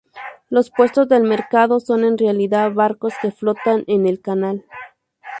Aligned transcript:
Los 0.49 0.71
puestos 0.71 1.07
del 1.07 1.21
mercado 1.21 1.79
son 1.79 2.03
en 2.03 2.17
realidad 2.17 2.71
barcos 2.73 3.13
que 3.21 3.29
flotan 3.29 3.83
en 3.85 4.07
el 4.07 4.19
canal. 4.19 4.65